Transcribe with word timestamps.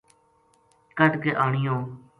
کَڈھ 0.97 1.17
کے 1.23 1.31
آنیو 1.45 1.75